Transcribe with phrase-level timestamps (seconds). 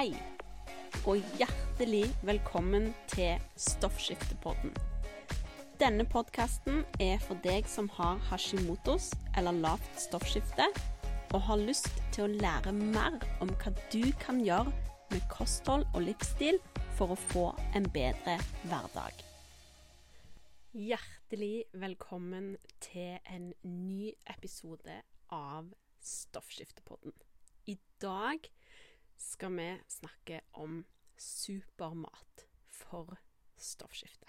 [0.00, 0.14] Hei,
[1.04, 4.70] og hjertelig velkommen til Stoffskiftepodden.
[5.76, 10.70] Denne podkasten er for deg som har hashimotos eller lavt stoffskifte,
[11.36, 14.72] og har lyst til å lære mer om hva du kan gjøre
[15.10, 16.56] med kosthold og livsstil
[16.96, 17.44] for å få
[17.76, 18.38] en bedre
[18.70, 19.20] hverdag.
[20.72, 22.54] Hjertelig velkommen
[22.88, 24.96] til en ny episode
[25.28, 25.68] av
[26.00, 27.12] Stoffskiftepodden.
[27.68, 28.48] I dag
[29.20, 30.82] skal vi snakke om
[31.20, 33.18] supermat for
[33.60, 34.28] stoffskifte.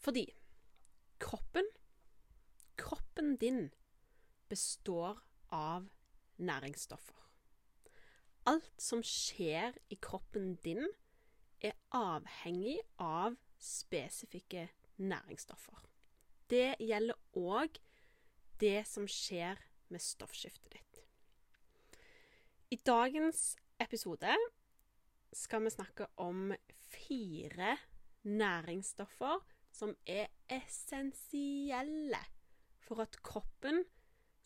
[0.00, 0.26] Fordi
[1.20, 1.66] kroppen
[2.80, 3.70] Kroppen din
[4.48, 5.18] består
[5.52, 5.88] av
[6.36, 7.16] næringsstoffer.
[8.48, 10.86] Alt som skjer i kroppen din,
[11.60, 15.82] er avhengig av spesifikke næringsstoffer.
[16.48, 17.76] Det gjelder òg
[18.60, 19.60] det som skjer
[19.92, 20.89] med stoffskiftet ditt.
[22.70, 24.30] I dagens episode
[25.34, 27.72] skal vi snakke om fire
[28.22, 29.40] næringsstoffer
[29.74, 32.20] som er essensielle
[32.78, 33.82] for at kroppen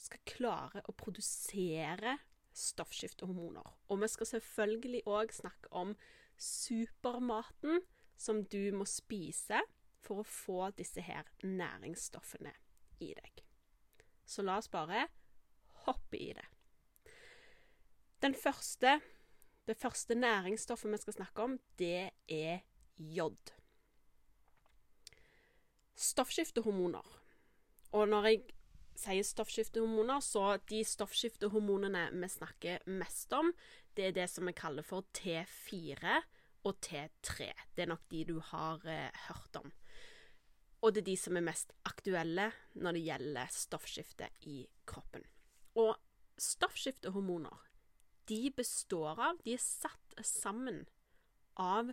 [0.01, 2.17] skal klare å produsere
[2.57, 3.69] stoffskiftehormoner.
[3.93, 5.93] Og vi skal selvfølgelig òg snakke om
[6.41, 7.85] supermaten
[8.17, 9.61] som du må spise
[10.01, 12.57] for å få disse her næringsstoffene
[13.05, 13.45] i deg.
[14.25, 15.11] Så la oss bare
[15.85, 16.54] hoppe i det.
[18.25, 19.01] Den første,
[19.69, 22.63] det første næringsstoffet vi skal snakke om, det er
[22.97, 23.51] jod.
[25.95, 27.05] Stoffskiftehormoner.
[27.93, 28.41] Og når jeg
[28.97, 33.53] sier stoffskiftehormoner, så de stoffskiftehormonene vi snakker mest om,
[33.93, 36.17] det er det som vi kaller for T4
[36.65, 37.51] og T3.
[37.77, 39.69] Det er nok de du har eh, hørt om.
[40.81, 45.29] Og det er de som er mest aktuelle når det gjelder stoffskifte i kroppen.
[45.77, 45.93] Og
[46.41, 47.74] stoffskiftehormoner,
[48.29, 50.85] de består av De er satt sammen
[51.61, 51.93] av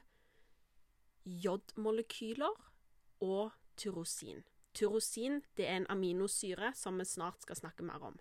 [1.26, 2.56] jodmolekyler
[3.22, 4.44] og tyrosin.
[4.74, 8.20] Tyrosin det er en aminosyre som vi snart skal snakke mer om.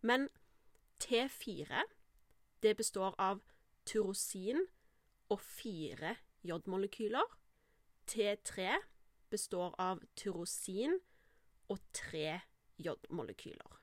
[0.00, 0.28] Men
[1.02, 1.82] T4
[2.62, 3.42] det består av
[3.86, 4.66] tyrosin
[5.28, 7.26] og fire jodmolekyler.
[8.06, 8.78] T3
[9.30, 10.98] består av tyrosin
[11.68, 12.40] og tre
[12.78, 13.78] jodmolekyler.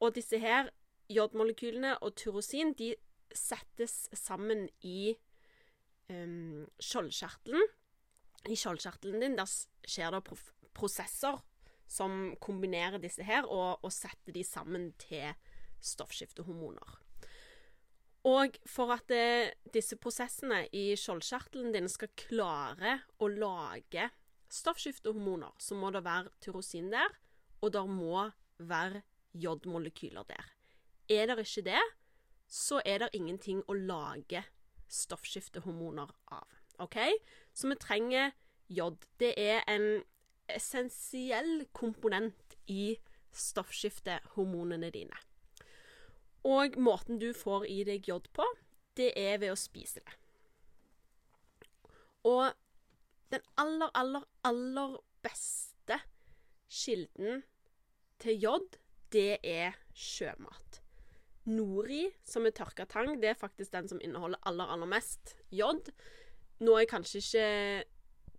[0.00, 0.70] Og disse her
[1.12, 2.94] jodmolekylene og tyrosin de
[3.34, 5.14] settes sammen i
[6.10, 7.72] um, skjoldkjertelen.
[8.48, 9.50] I skjoldkjertelen din der
[9.88, 10.22] skjer det
[10.76, 11.40] prosesser
[11.90, 15.34] som kombinerer disse her, og, og setter de sammen til
[15.84, 17.00] stoffskiftehormoner.
[18.24, 24.08] Og for at det, eh, disse prosessene i skjoldkjertelen din skal klare å lage
[24.48, 27.18] stoffskiftehormoner, så må det være tyrosin der,
[27.60, 28.24] og det må
[28.64, 29.02] være
[29.34, 30.53] jodmolekyler der.
[31.08, 31.82] Er det ikke det,
[32.48, 34.44] så er det ingenting å lage
[34.88, 36.48] stoffskiftehormoner av.
[36.78, 36.96] OK?
[37.54, 38.32] Så vi trenger
[38.68, 39.04] jod.
[39.18, 40.02] Det er en
[40.48, 42.96] essensiell komponent i
[43.34, 45.16] stoffskiftehormonene dine.
[46.44, 48.44] Og måten du får i deg jod på,
[48.96, 50.18] det er ved å spise det.
[52.24, 52.52] Og
[53.32, 55.98] den aller, aller, aller beste
[56.70, 57.42] kilden
[58.22, 58.78] til jod,
[59.12, 60.83] det er sjømat.
[61.44, 65.90] Nori, som er tørka tang, det er faktisk den som inneholder aller, aller mest jod.
[66.64, 67.48] Nå er kanskje ikke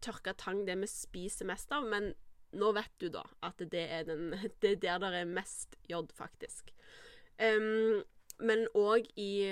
[0.05, 2.13] tørka tang det vi spiser mest av, men
[2.55, 6.13] nå vet du da at det er, den, det er der det er mest jod,
[6.17, 6.73] faktisk.
[7.37, 8.01] Um,
[8.39, 9.45] men òg i,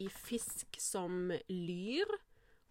[0.00, 2.10] i, fisk som lyr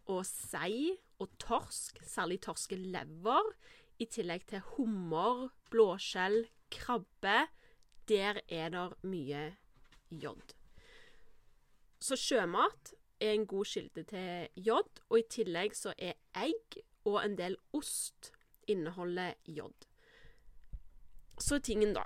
[0.09, 3.53] og sei og torsk, særlig torskelever,
[4.01, 7.44] i tillegg til hummer, blåskjell, krabbe.
[8.09, 9.44] Der er det mye
[10.22, 10.53] jod.
[12.03, 12.94] Så sjømat
[13.24, 17.56] er en god kilde til jod, og i tillegg så er egg og en del
[17.75, 18.31] ost
[18.68, 19.88] inneholder jod.
[21.39, 22.04] Så tingen, da.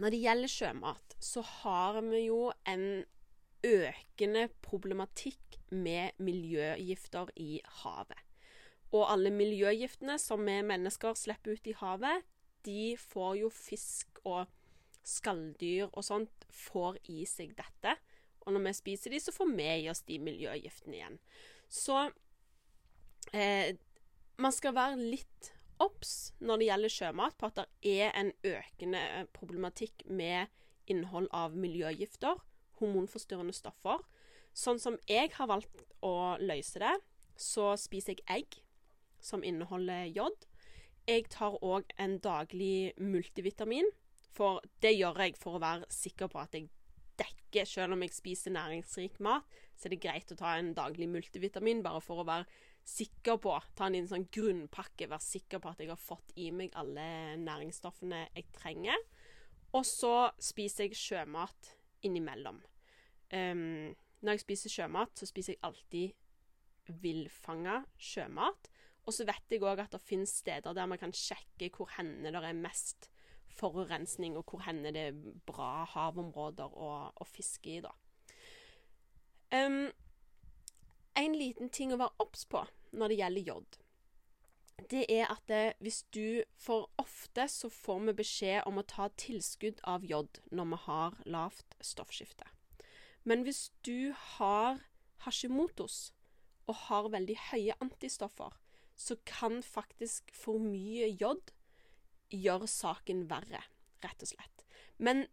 [0.00, 3.04] Når det gjelder sjømat, så har vi jo en
[3.62, 8.18] økende problematikk med miljøgifter i havet.
[8.92, 12.24] Og alle miljøgiftene som vi mennesker slipper ut i havet,
[12.66, 14.46] de får jo fisk og
[15.02, 17.96] skalldyr og sånt får i seg dette.
[18.42, 21.18] Og når vi spiser de, så får vi i oss de miljøgiftene igjen.
[21.72, 21.98] Så
[23.32, 23.74] eh,
[24.42, 25.52] man skal være litt
[25.82, 29.02] obs når det gjelder sjømat, på at det er en økende
[29.36, 30.50] problematikk med
[30.90, 32.42] innhold av miljøgifter,
[32.80, 34.02] hormonforstyrrende stoffer.
[34.52, 36.96] Sånn som jeg har valgt å løse det,
[37.38, 38.58] så spiser jeg egg
[39.22, 40.46] som inneholder jod.
[41.08, 43.88] Jeg tar òg en daglig multivitamin
[44.32, 46.70] for det gjør jeg for å være sikker på at jeg
[47.20, 49.44] dekker selv om jeg spiser næringsrik mat,
[49.76, 52.46] så er det greit å ta en daglig multivitamin bare for å være
[52.88, 56.72] sikker på Ta en sånn grunnpakke, være sikker på at jeg har fått i meg
[56.78, 58.98] alle næringsstoffene jeg trenger.
[59.72, 61.74] Og så spiser jeg sjømat
[62.04, 62.58] innimellom.
[63.32, 63.92] Um,
[64.22, 68.68] når jeg spiser sjømat, så spiser jeg alltid villfanga sjømat.
[69.06, 72.34] Og så vet jeg òg at det finnes steder der man kan sjekke hvor hendene
[72.34, 73.11] det er mest
[73.56, 77.92] forurensning, og hvor hender det er bra havområder å, å fiske i, da.
[79.52, 79.90] Um,
[81.18, 82.64] en liten ting å være obs på
[82.96, 83.78] når det gjelder jod,
[84.90, 89.08] det er at det, hvis du For ofte så får vi beskjed om å ta
[89.20, 92.48] tilskudd av jod når vi har lavt stoffskifte.
[93.24, 94.82] Men hvis du har
[95.22, 96.12] Hashimotos
[96.66, 98.56] og har veldig høye antistoffer,
[98.96, 101.52] så kan faktisk for mye jod
[102.32, 103.62] gjør saken verre,
[104.04, 104.66] rett og slett.
[104.98, 105.26] Men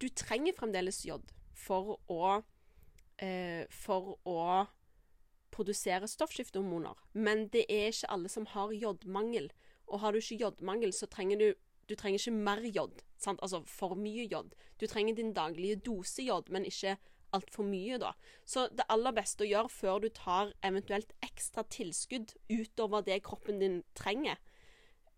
[0.00, 2.40] du trenger fremdeles jod for å
[3.20, 4.66] eh, For å
[5.50, 6.94] produsere stoffskiftehormoner.
[7.12, 9.50] Men det er ikke alle som har jodmangel.
[9.90, 11.48] Og har du ikke jodmangel, så trenger du
[11.90, 13.00] Du trenger ikke mer jod.
[13.18, 13.40] Sant?
[13.42, 14.54] Altså for mye jod.
[14.78, 16.94] Du trenger din daglige dose jod, men ikke
[17.34, 18.12] altfor mye, da.
[18.46, 23.58] Så det aller beste å gjøre før du tar eventuelt ekstra tilskudd utover det kroppen
[23.58, 24.38] din trenger,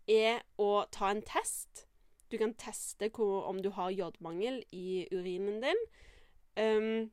[0.07, 1.85] er å ta en test.
[2.31, 5.83] Du kan teste hvor, om du har jodmangel i urinen din.
[6.57, 7.11] Um,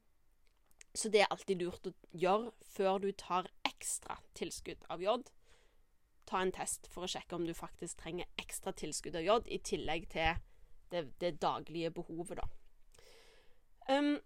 [0.94, 5.30] så det er alltid lurt å gjøre før du tar ekstra tilskudd av jod.
[6.26, 9.60] Ta en test for å sjekke om du faktisk trenger ekstra tilskudd av jod, i
[9.62, 10.40] tillegg til
[10.90, 12.48] det, det daglige behovet, da.
[13.90, 14.18] Um,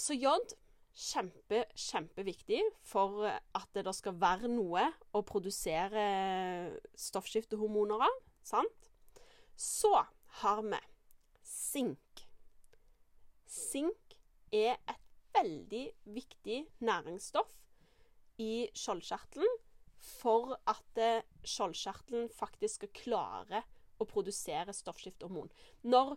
[0.00, 0.54] så jod
[0.96, 6.04] kjempe, kjempeviktig for at det skal være noe å produsere
[6.98, 8.18] stoffskiftehormoner av.
[8.46, 8.90] Sant?
[9.56, 9.92] Så
[10.40, 10.80] har vi
[11.46, 12.24] sink.
[13.50, 14.16] Sink
[14.54, 17.52] er et veldig viktig næringsstoff
[18.40, 19.58] i skjoldkjertelen
[20.00, 21.02] for at
[21.44, 23.62] skjoldkjertelen faktisk skal klare
[24.00, 25.50] å produsere stoffskiftehormon.
[25.84, 26.16] Når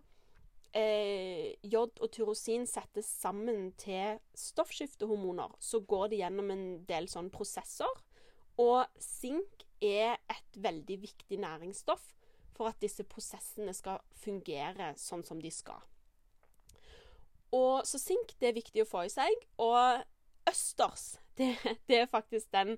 [0.77, 7.31] eh, jod og tyrosin settes sammen til stoffskiftehormoner, så går det gjennom en del sånn
[7.33, 8.01] prosesser.
[8.61, 12.11] Og sink er et veldig viktig næringsstoff
[12.53, 15.81] for at disse prosessene skal fungere sånn som de skal.
[17.53, 19.33] Og Så sink det er viktig å få i seg.
[19.61, 20.01] Og
[20.49, 21.55] østers det,
[21.89, 22.77] det er faktisk den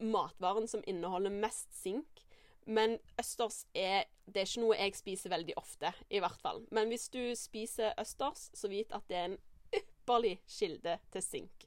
[0.00, 2.24] matvaren som inneholder mest sink.
[2.70, 6.60] Men østers er Det er ikke noe jeg spiser veldig ofte, i hvert fall.
[6.70, 9.40] Men hvis du spiser østers, så vit at det er en
[9.74, 11.66] ypperlig kilde til sink.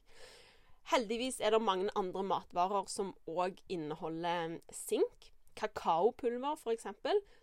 [0.88, 5.28] Heldigvis er det mange andre matvarer som òg inneholder sink.
[5.60, 6.88] Kakaopulver, f.eks.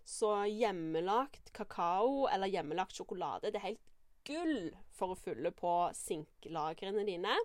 [0.06, 3.88] Så hjemmelagt kakao eller hjemmelagt sjokolade det er helt
[4.26, 7.38] gull for å fylle på sinklagrene dine.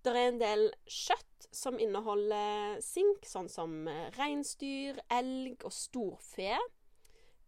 [0.00, 6.54] Det er en del kjøtt som inneholder sink, sånn som eh, reinsdyr, elg og storfe.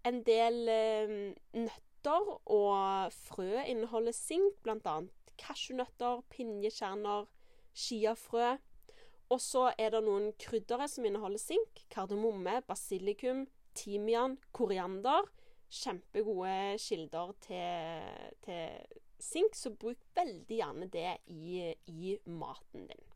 [0.05, 1.15] En del eh,
[1.57, 4.99] nøtter og frø inneholder sink, bl.a.
[5.41, 7.31] cashewnøtter, pinjekjerner,
[7.73, 8.57] chiafrø.
[9.33, 11.87] Og så er det noen kryddere som inneholder sink.
[11.95, 13.47] Kardemomme, basilikum,
[13.79, 15.31] timian, koriander.
[15.73, 18.11] Kjempegode kilder til,
[18.45, 23.09] til sink, så bruk veldig gjerne det i, i maten din.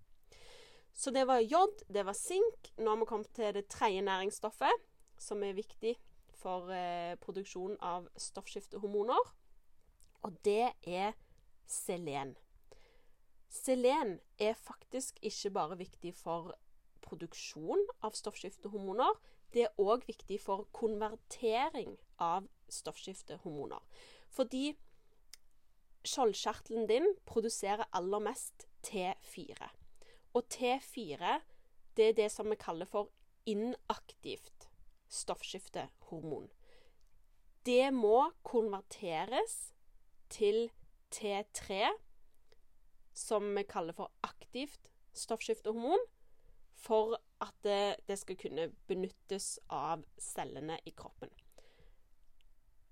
[0.97, 2.71] Så det var jod, det var sink.
[2.81, 4.87] Nå har vi kommet til det tredje næringsstoffet,
[5.21, 5.97] som er viktig
[6.37, 9.33] for eh, produksjon av stoffskiftehormoner.
[10.25, 11.13] Og det er
[11.69, 12.37] selen.
[13.53, 16.55] Selen er faktisk ikke bare viktig for
[17.07, 19.13] produksjon av stoffskiftehormoner,
[19.55, 23.81] det er òg viktig for konvertering av stoffskiftehormoner.
[24.33, 24.75] Fordi
[26.09, 29.69] skjoldkjertelen din produserer aller mest T4.
[30.37, 31.39] Og T4
[31.97, 33.09] det er det som vi kaller for
[33.49, 34.69] inaktivt
[35.09, 36.49] stoffskiftehormon.
[37.67, 39.73] Det må konverteres
[40.31, 40.69] til
[41.15, 41.89] T3,
[43.15, 46.05] som vi kaller for aktivt stoffskiftehormon,
[46.77, 51.33] for at det, det skal kunne benyttes av cellene i kroppen.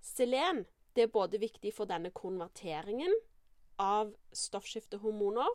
[0.01, 0.65] Selen
[0.95, 3.13] det er både viktig for denne konverteringen
[3.83, 5.51] av stoffskiftehormoner,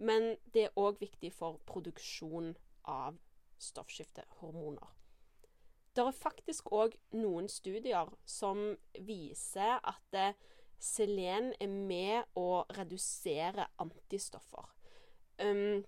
[0.00, 2.54] men det er òg viktig for produksjon
[2.88, 3.18] av
[3.60, 4.96] stoffskiftehormoner.
[5.94, 8.62] Det er faktisk òg noen studier som
[9.06, 10.36] viser at eh,
[10.80, 14.70] selen er med å redusere antistoffer.
[15.42, 15.82] Um,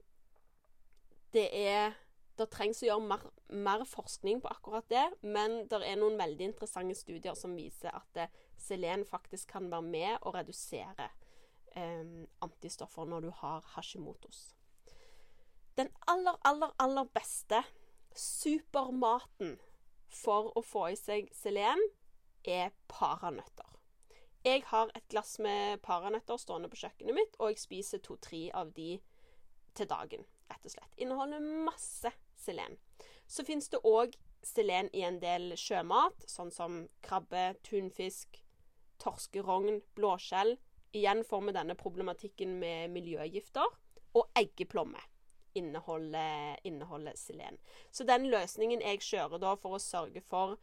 [1.32, 1.94] det er
[2.42, 6.50] det trengs å gjøre mer, mer, forskning på akkurat det, men det er noen veldig
[6.52, 8.28] interessante studier som viser at det,
[8.62, 11.08] selen faktisk kan være med å redusere
[11.74, 14.52] eh, antistoffer når du har hashimotos.
[15.78, 17.62] Den aller, aller, aller beste
[18.14, 19.56] supermaten
[20.12, 21.80] for å få i seg selen,
[22.42, 23.68] er paranøtter.
[24.42, 28.72] Jeg har et glass med paranøtter stående på kjøkkenet mitt, og jeg spiser to-tre av
[28.74, 28.96] de
[29.78, 30.96] til dagen, rett og slett.
[30.98, 32.10] Inneholder masse
[32.42, 32.78] selen.
[33.26, 38.42] Så fins det òg selen i en del sjømat, sånn som krabbe, tunfisk,
[39.02, 40.56] torskerogn, blåskjell.
[40.92, 43.78] Igjen får vi denne problematikken med miljøgifter.
[44.12, 45.00] Og eggeplomme
[45.54, 47.58] inneholder, inneholder selen.
[47.90, 50.58] Så den løsningen jeg kjører da for å sørge for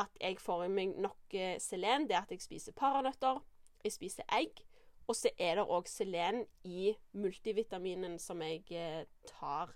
[0.00, 3.40] at jeg får i meg nok eh, selen, det er at jeg spiser paranøtter,
[3.84, 4.64] jeg spiser egg,
[5.06, 9.74] og så er det òg selen i multivitaminen som jeg eh, tar.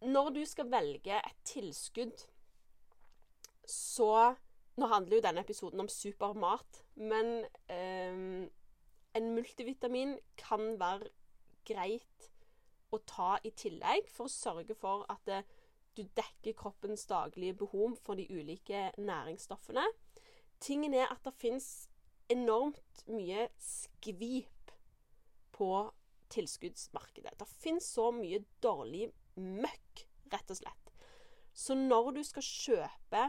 [0.00, 2.26] Når du skal velge et tilskudd,
[3.66, 4.34] så
[4.76, 8.44] Nå handler jo denne episoden om supermat, men eh,
[9.16, 11.08] en multivitamin kan være
[11.64, 12.26] greit
[12.92, 15.40] å ta i tillegg for å sørge for at det,
[15.96, 19.86] du dekker kroppens daglige behov for de ulike næringsstoffene.
[20.60, 21.88] Tingen er at det fins
[22.28, 24.74] enormt mye skvip
[25.56, 25.70] på
[26.32, 27.32] tilskuddsmarkedet.
[27.40, 30.92] Det fins så mye dårlig møkk, rett og slett.
[31.56, 33.26] Så når du skal kjøpe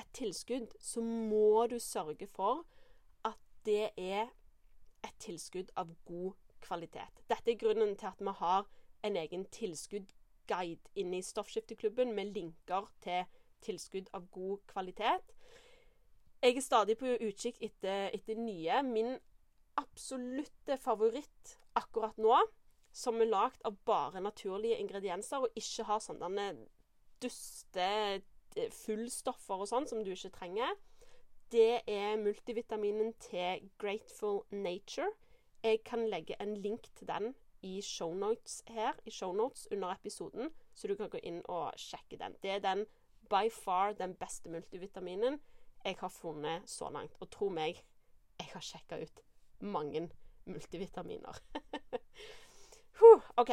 [0.00, 2.64] et tilskudd, så må du sørge for
[3.24, 4.30] at det er
[5.04, 7.22] et tilskudd av god kvalitet.
[7.28, 8.66] Dette er grunnen til at vi har
[9.06, 13.24] en egen tilskuddguide inne i Stoffskifteklubben med linker til
[13.64, 15.32] tilskudd av god kvalitet.
[16.42, 18.82] Jeg er stadig på utkikk etter, etter nye.
[18.82, 19.18] Min
[19.80, 22.38] absolutte favoritt akkurat nå,
[22.92, 26.52] som er lagd av bare naturlige ingredienser og ikke har sånne
[27.22, 27.86] duste
[28.56, 30.74] eh, fullstoffer og sånn som du ikke trenger,
[31.50, 35.10] det er multivitaminen til Grateful Nature.
[35.62, 37.32] Jeg kan legge en link til den
[37.62, 42.36] i shownotes her, i shownotes under episoden, så du kan gå inn og sjekke den.
[42.42, 42.86] Det er den
[43.30, 45.40] by far den beste multivitaminen
[45.84, 47.16] jeg har funnet så langt.
[47.20, 47.82] Og tro meg,
[48.38, 49.22] jeg har sjekka ut
[49.60, 50.08] mange
[50.46, 51.42] multivitaminer.
[53.40, 53.50] OK.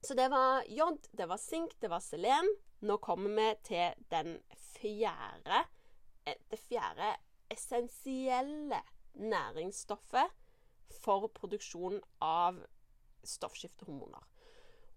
[0.00, 2.46] Så det var jod, det var sink, det var selen.
[2.80, 5.58] Nå kommer vi til den fjerde
[6.24, 7.10] eh, Det fjerde
[7.50, 8.78] essensielle
[9.14, 10.30] næringsstoffet
[11.02, 12.62] for produksjon av
[13.24, 14.24] stoffskiftehormoner.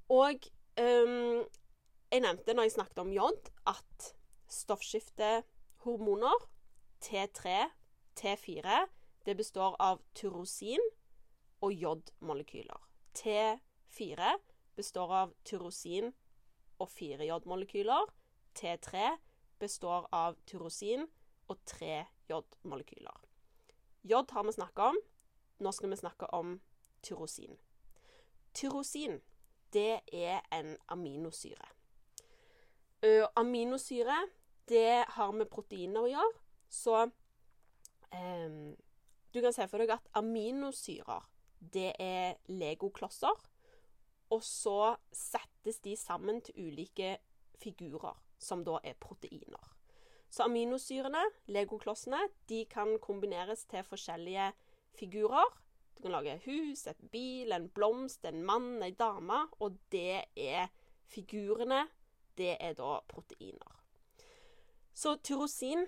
[0.10, 0.48] Og
[0.80, 1.44] um,
[2.12, 4.16] jeg nevnte når jeg snakket om jod, at
[4.48, 6.48] stoffskiftehormoner
[7.04, 7.68] T3,
[8.20, 8.80] T4,
[9.26, 10.80] det består av tyrosin
[11.62, 12.88] og jodmolekyler.
[13.18, 13.71] T4
[14.76, 16.12] består av tyrosin
[16.82, 18.10] og fire jodmolekyler.
[18.58, 19.18] T3
[19.60, 21.06] består av tyrosin
[21.52, 23.20] og tre jodmolekyler.
[24.04, 25.02] Jod har vi snakka om.
[25.62, 26.56] Nå skal vi snakke om
[27.06, 27.60] tyrosin.
[28.54, 29.20] Tyrosin,
[29.74, 31.68] det er en aminosyre.
[33.36, 34.18] aminosyre
[34.68, 36.42] det har med proteiner å gjøre.
[36.72, 36.98] Så
[38.16, 38.74] eh,
[39.34, 41.28] du kan se for deg at aminosyrer,
[41.60, 43.38] det er legoklosser.
[44.32, 47.18] Og så settes de sammen til ulike
[47.60, 49.72] figurer, som da er proteiner.
[50.32, 54.52] Så aminosyrene, legoklossene, de kan kombineres til forskjellige
[54.96, 55.58] figurer.
[55.98, 59.44] Du kan lage hus, et bil, en blomst, en mann, ei dame.
[59.60, 60.72] Og det er
[61.12, 61.88] figurene.
[62.38, 63.76] Det er da proteiner.
[64.94, 65.84] Så tyrosin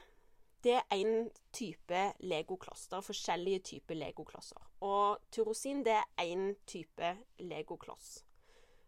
[0.64, 3.02] det er en type legoklosser.
[3.02, 4.70] Forskjellige typer legoklosser.
[4.82, 8.26] Og tyrosin det er én type legokloss.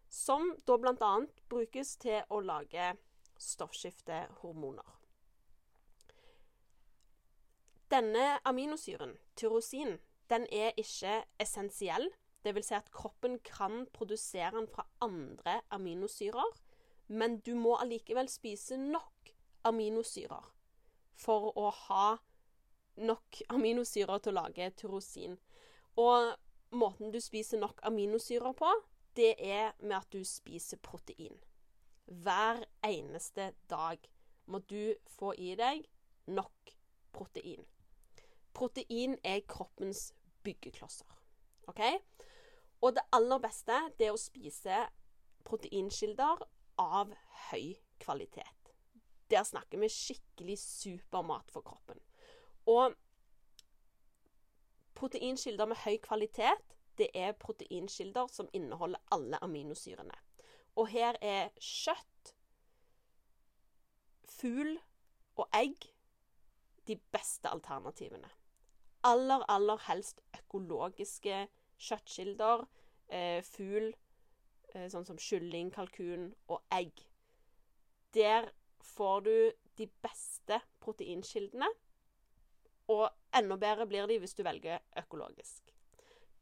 [0.08, 1.14] Som da bl.a.
[1.48, 2.92] brukes til å lage
[3.38, 4.92] stoffskiftehormoner.
[7.90, 9.98] Denne aminosyren, tyrosin,
[10.30, 12.08] den er ikke essensiell.
[12.46, 12.68] Dvs.
[12.68, 16.58] Si at kroppen kan produsere den fra andre aminosyrer,
[17.06, 19.32] men du må allikevel spise nok
[19.66, 20.52] aminosyrer
[21.16, 22.16] for å ha
[22.96, 25.38] nok aminosyrer til å lage tyrosin.
[25.96, 26.34] Og
[26.70, 28.70] måten du spiser nok aminosyrer på,
[29.16, 31.38] det er med at du spiser protein.
[32.06, 33.98] Hver eneste dag
[34.46, 35.86] må du få i deg
[36.26, 36.74] nok
[37.12, 37.64] protein.
[38.54, 40.12] Protein er kroppens
[40.44, 41.08] byggeklosser.
[41.66, 41.80] OK?
[42.80, 44.84] Og det aller beste det er å spise
[45.46, 46.44] proteinkilder
[46.82, 47.12] av
[47.50, 48.72] høy kvalitet.
[49.30, 51.98] Der snakker vi skikkelig supermat for kroppen.
[52.70, 52.94] Og
[54.96, 60.16] proteinkilder med høy kvalitet, det er proteinkilder som inneholder alle aminosyrene.
[60.76, 62.34] Og her er kjøtt,
[64.36, 64.74] fugl
[65.36, 65.92] og egg
[66.86, 68.28] de beste alternativene.
[69.06, 71.46] aller, aller helst økologiske
[71.78, 72.64] kjøttkilder.
[73.08, 73.92] Eh, fugl,
[74.74, 77.04] eh, sånn som kylling, kalkun og egg.
[78.14, 78.50] Der
[78.82, 81.68] får du de beste proteinkildene.
[82.88, 85.75] Og enda bedre blir de hvis du velger økologisk.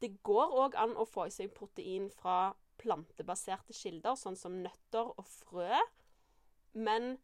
[0.01, 5.13] Det går òg an å få i seg protein fra plantebaserte kilder, sånn som nøtter
[5.15, 5.79] og frø.
[6.75, 7.15] Men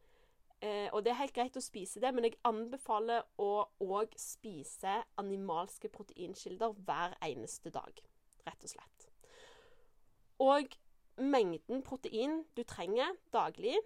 [0.62, 5.00] eh, Og det er helt greit å spise det, men jeg anbefaler å òg spise
[5.20, 8.02] animalske proteinkilder hver eneste dag.
[8.46, 9.08] Rett og slett.
[10.40, 10.76] Og
[11.20, 13.76] mengden protein du trenger daglig,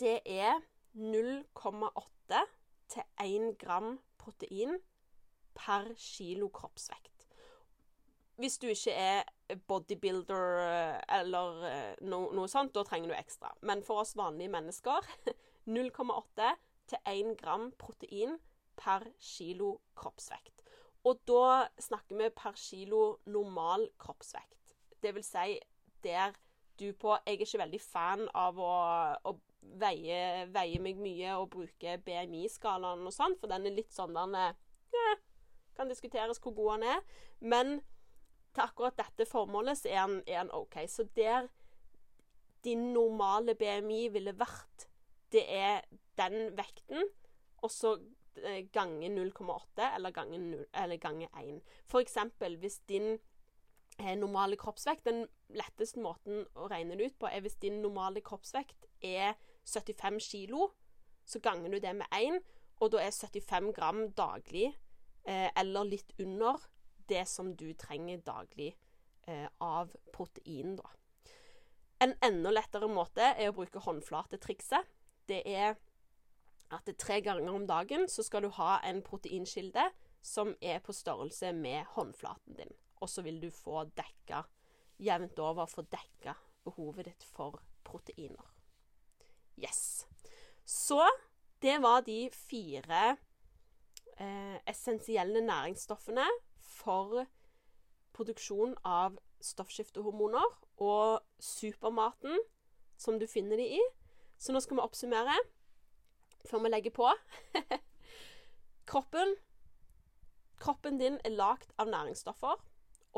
[0.00, 0.62] det er
[0.94, 2.42] 0,8
[2.92, 4.78] til 1 gram protein
[5.54, 7.11] per kilo kroppsvekt.
[8.40, 13.52] Hvis du ikke er bodybuilder eh, eller eh, no, noe sånt, da trenger du ekstra.
[13.68, 15.08] Men for oss vanlige mennesker
[15.76, 16.54] 0,8
[16.90, 18.38] til 1 gram protein
[18.76, 20.64] per kilo kroppsvekt.
[21.04, 24.74] Og da snakker vi per kilo normal kroppsvekt.
[25.02, 25.58] Det vil si
[26.02, 26.34] der
[26.78, 28.74] du på Jeg er ikke veldig fan av å,
[29.28, 29.32] å
[29.78, 34.34] veie, veie, meg mye og bruke BMI-skalaen og sånn, for den er litt sånn den
[34.34, 35.12] ja,
[35.76, 37.04] Kan diskuteres hvor god den er.
[37.40, 37.80] Men
[38.52, 40.76] til akkurat dette formålet så er den, OK.
[40.88, 41.48] Så der
[42.64, 44.88] din normale BMI ville vært,
[45.32, 45.80] det er
[46.20, 47.08] den vekten,
[47.62, 47.96] og så
[48.72, 51.60] gange 0,8 eller gange, 0, eller gange 1.
[51.86, 53.18] For eksempel hvis din
[53.98, 58.22] eh, normale kroppsvekt Den letteste måten å regne det ut på er hvis din normale
[58.24, 59.34] kroppsvekt er
[59.68, 60.70] 75 kilo,
[61.24, 62.40] så ganger du det med 1,
[62.80, 64.72] og da er 75 gram daglig,
[65.24, 66.56] eh, eller litt under,
[67.08, 68.72] det som du trenger daglig
[69.26, 70.90] eh, av protein, da.
[72.02, 74.88] En enda lettere måte er å bruke håndflatetrikset.
[75.30, 75.76] Det er
[76.72, 79.84] at det tre ganger om dagen så skal du ha en proteinkilde
[80.22, 82.72] som er på størrelse med håndflaten din.
[83.02, 84.42] Og så vil du få dekka
[85.02, 88.50] jevnt over få dekka behovet ditt for proteiner.
[89.58, 90.06] Yes.
[90.64, 91.02] Så
[91.62, 93.16] det var de fire
[94.18, 96.26] eh, essensielle næringsstoffene
[96.82, 97.24] for
[98.16, 100.44] produksjon av stoffskiftehormoner
[100.82, 102.42] og supermaten
[103.00, 103.80] som du finner de i.
[104.38, 105.38] Så nå skal vi oppsummere
[106.50, 107.08] før vi legger på.
[108.90, 109.36] kroppen
[110.62, 112.60] Kroppen din er lagd av næringsstoffer,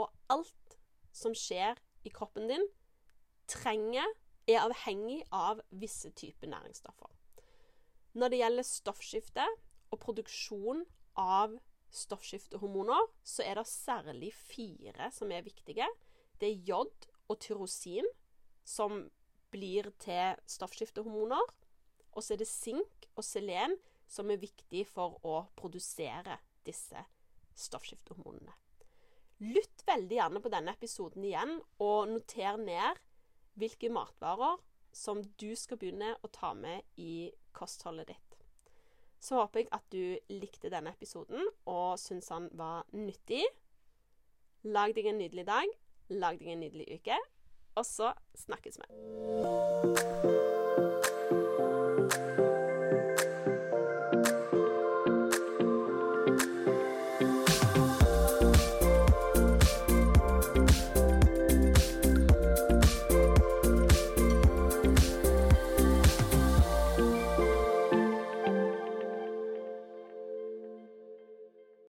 [0.01, 0.77] og alt
[1.13, 1.77] som skjer
[2.09, 2.63] i kroppen din,
[3.53, 4.07] trenger
[4.49, 7.11] er avhengig av visse typer næringsstoffer.
[8.17, 9.45] Når det gjelder stoffskifte
[9.93, 10.87] og produksjon
[11.21, 11.59] av
[11.95, 15.87] stoffskiftehormoner, så er det særlig fire som er viktige.
[16.41, 18.07] Det er jod og tyrosin
[18.67, 19.05] som
[19.55, 21.45] blir til stoffskiftehormoner.
[22.15, 23.77] Og så er det sink og selen
[24.11, 27.01] som er viktig for å produsere disse
[27.59, 28.53] stoffskiftehormonene.
[29.45, 33.01] Lytt veldig gjerne på denne episoden igjen, og noter ned
[33.59, 34.61] hvilke matvarer
[34.95, 38.34] som du skal begynne å ta med i kostholdet ditt.
[39.25, 43.45] Så håper jeg at du likte denne episoden og syns han var nyttig.
[44.69, 45.77] Lag deg en nydelig dag.
[46.13, 47.17] Lag deg en nydelig uke.
[47.75, 48.13] Og så
[48.45, 50.53] snakkes vi.